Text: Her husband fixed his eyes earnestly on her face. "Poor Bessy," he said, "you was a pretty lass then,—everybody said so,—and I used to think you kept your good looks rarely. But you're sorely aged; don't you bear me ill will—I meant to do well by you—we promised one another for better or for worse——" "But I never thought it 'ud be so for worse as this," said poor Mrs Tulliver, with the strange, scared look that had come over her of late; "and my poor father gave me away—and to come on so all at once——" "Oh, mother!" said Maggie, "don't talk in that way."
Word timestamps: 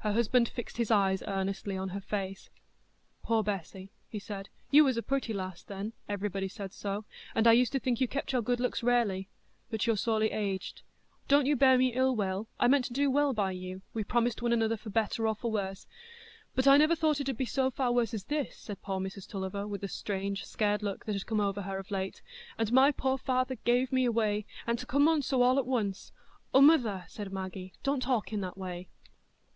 Her 0.00 0.12
husband 0.12 0.50
fixed 0.50 0.76
his 0.76 0.90
eyes 0.90 1.22
earnestly 1.26 1.74
on 1.74 1.88
her 1.88 2.02
face. 2.02 2.50
"Poor 3.22 3.42
Bessy," 3.42 3.92
he 4.06 4.18
said, 4.18 4.50
"you 4.70 4.84
was 4.84 4.98
a 4.98 5.02
pretty 5.02 5.32
lass 5.32 5.62
then,—everybody 5.62 6.48
said 6.48 6.74
so,—and 6.74 7.46
I 7.46 7.52
used 7.52 7.72
to 7.72 7.80
think 7.80 7.98
you 8.02 8.06
kept 8.06 8.32
your 8.34 8.42
good 8.42 8.60
looks 8.60 8.82
rarely. 8.82 9.30
But 9.70 9.86
you're 9.86 9.96
sorely 9.96 10.32
aged; 10.32 10.82
don't 11.28 11.46
you 11.46 11.56
bear 11.56 11.78
me 11.78 11.94
ill 11.94 12.14
will—I 12.14 12.68
meant 12.68 12.84
to 12.84 12.92
do 12.92 13.10
well 13.10 13.32
by 13.32 13.52
you—we 13.52 14.04
promised 14.04 14.42
one 14.42 14.52
another 14.52 14.76
for 14.76 14.90
better 14.90 15.26
or 15.26 15.34
for 15.34 15.50
worse——" 15.50 15.86
"But 16.54 16.68
I 16.68 16.76
never 16.76 16.94
thought 16.94 17.18
it 17.18 17.30
'ud 17.30 17.38
be 17.38 17.46
so 17.46 17.70
for 17.70 17.90
worse 17.90 18.12
as 18.12 18.24
this," 18.24 18.58
said 18.58 18.82
poor 18.82 19.00
Mrs 19.00 19.26
Tulliver, 19.26 19.66
with 19.66 19.80
the 19.80 19.88
strange, 19.88 20.44
scared 20.44 20.82
look 20.82 21.06
that 21.06 21.14
had 21.14 21.24
come 21.26 21.40
over 21.40 21.62
her 21.62 21.78
of 21.78 21.90
late; 21.90 22.20
"and 22.58 22.70
my 22.70 22.92
poor 22.92 23.16
father 23.16 23.54
gave 23.64 23.90
me 23.92 24.04
away—and 24.04 24.78
to 24.78 24.84
come 24.86 25.08
on 25.08 25.22
so 25.22 25.40
all 25.42 25.58
at 25.58 25.66
once——" 25.66 26.12
"Oh, 26.54 26.60
mother!" 26.60 27.06
said 27.08 27.32
Maggie, 27.32 27.72
"don't 27.82 28.02
talk 28.02 28.30
in 28.32 28.40
that 28.42 28.58
way." 28.58 28.88